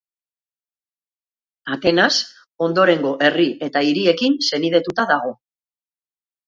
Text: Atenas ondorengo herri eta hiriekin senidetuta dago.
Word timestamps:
Atenas 1.75 2.09
ondorengo 2.69 3.13
herri 3.29 3.47
eta 3.69 3.87
hiriekin 3.91 4.43
senidetuta 4.51 5.11
dago. 5.15 5.41